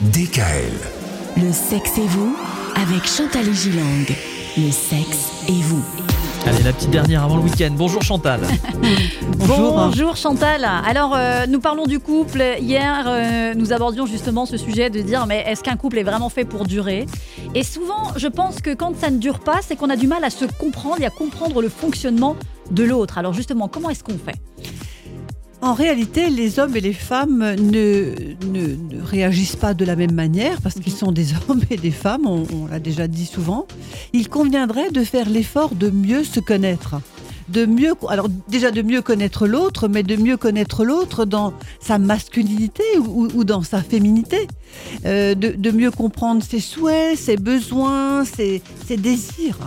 [0.00, 0.72] DKL.
[1.36, 2.34] Le sexe et vous
[2.74, 4.06] avec Chantal et Gilang.
[4.56, 5.84] Le sexe et vous.
[6.46, 7.68] Allez, la petite dernière avant le week-end.
[7.76, 8.40] Bonjour Chantal.
[9.36, 10.16] Bonjour.
[10.16, 10.64] Chantal.
[10.64, 12.42] Alors, euh, nous parlons du couple.
[12.62, 16.30] Hier, euh, nous abordions justement ce sujet de dire mais est-ce qu'un couple est vraiment
[16.30, 17.04] fait pour durer?
[17.54, 20.24] Et souvent, je pense que quand ça ne dure pas, c'est qu'on a du mal
[20.24, 22.36] à se comprendre et à comprendre le fonctionnement
[22.70, 23.18] de l'autre.
[23.18, 24.40] Alors justement, comment est-ce qu'on fait?
[25.62, 28.14] En réalité, les hommes et les femmes ne,
[28.46, 32.26] ne- réagissent pas de la même manière parce qu'ils sont des hommes et des femmes,
[32.26, 33.66] on, l'a déjà dit souvent.
[34.14, 36.96] Il conviendrait de faire l'effort de mieux se connaître.
[37.48, 41.98] De mieux, alors déjà de mieux connaître l'autre, mais de mieux connaître l'autre dans sa
[41.98, 44.46] masculinité ou, ou dans sa féminité.
[45.04, 49.58] Euh, de, de mieux comprendre ses souhaits, ses besoins, ses, ses désirs.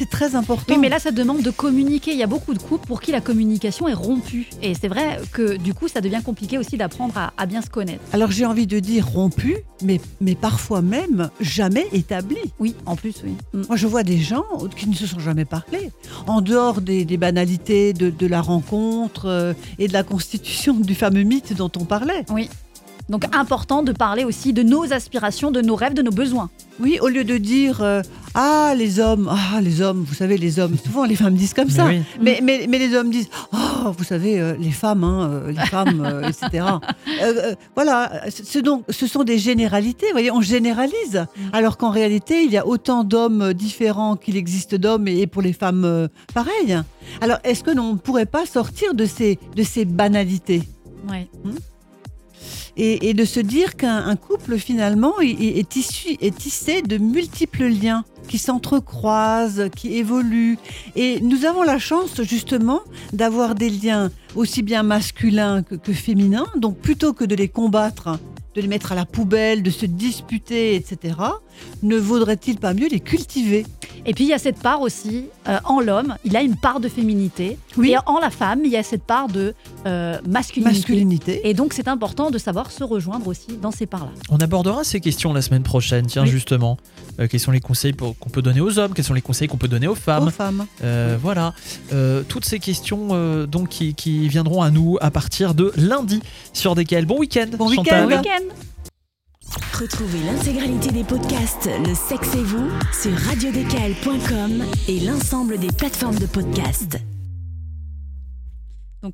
[0.00, 0.72] C'est très important.
[0.72, 2.12] Oui, mais là, ça demande de communiquer.
[2.12, 4.48] Il y a beaucoup de couples pour qui la communication est rompue.
[4.62, 7.68] Et c'est vrai que du coup, ça devient compliqué aussi d'apprendre à, à bien se
[7.68, 8.00] connaître.
[8.14, 12.38] Alors j'ai envie de dire rompu, mais, mais parfois même jamais établi.
[12.58, 13.32] Oui, en plus, oui.
[13.52, 13.64] Mm.
[13.68, 15.90] Moi je vois des gens qui ne se sont jamais parlé,
[16.26, 20.94] en dehors des, des banalités de, de la rencontre euh, et de la constitution du
[20.94, 22.24] fameux mythe dont on parlait.
[23.10, 26.48] Donc, important de parler aussi de nos aspirations, de nos rêves, de nos besoins.
[26.78, 28.02] Oui, au lieu de dire euh,
[28.34, 31.66] Ah les hommes, ah les hommes, vous savez les hommes, souvent les femmes disent comme
[31.68, 31.86] Mais ça.
[31.86, 32.02] oui.
[32.20, 35.66] Mais, mais, mais les hommes disent Oh, vous savez, euh, les femmes, hein, euh, les
[35.66, 36.64] femmes, euh, etc.
[36.64, 36.80] Euh,
[37.22, 41.26] euh, voilà, ce, donc, ce sont des généralités, vous voyez, on généralise.
[41.52, 45.42] Alors qu'en réalité, il y a autant d'hommes différents qu'il existe d'hommes et, et pour
[45.42, 46.78] les femmes, euh, pareil.
[47.20, 50.62] Alors, est-ce que l'on ne pourrait pas sortir de ces, de ces banalités?
[51.10, 51.28] Ouais.
[52.80, 58.04] Et, de se dire qu'un un couple, finalement, est, issu, est tissé de multiples liens
[58.26, 60.58] qui s'entrecroisent, qui évoluent.
[60.96, 62.80] Et nous avons la chance, justement,
[63.12, 66.46] d'avoir des liens aussi bien masculins que féminins.
[66.56, 68.18] Donc, plutôt que de les combattre,
[68.54, 71.16] de les mettre à la poubelle, de se disputer, etc.,
[71.82, 73.66] ne vaudrait-il pas mieux les cultiver?
[74.06, 76.80] Et puis, il y a cette part aussi, euh, en l'homme, il a une part
[76.80, 77.58] de féminité.
[77.76, 77.90] Oui.
[77.92, 79.54] Et en la femme, il y a cette part de
[79.86, 80.74] euh, masculinité.
[80.78, 81.40] Masculinité.
[81.48, 84.10] Et donc, c'est important de savoir se rejoindre aussi dans ces parts-là.
[84.30, 86.28] On abordera ces questions la semaine prochaine, tiens, Oui.
[86.30, 86.76] justement.
[87.18, 89.48] Euh, quels sont les conseils pour- qu'on peut donner aux hommes Quels sont les conseils
[89.48, 90.66] qu'on peut donner aux femmes Aux femmes.
[90.82, 91.52] Euh, Voilà.
[91.92, 96.20] Euh, toutes ces questions euh, donc, qui, qui viendront à nous à partir de lundi
[96.52, 97.04] sur DKL.
[97.06, 98.06] Bon week-end, Bon Chantal.
[98.06, 98.16] week-end.
[98.22, 98.54] Bon week-end
[99.80, 106.26] Retrouvez l'intégralité des podcasts Le sexe et vous sur radiodkl.com et l'ensemble des plateformes de
[106.26, 106.98] podcasts.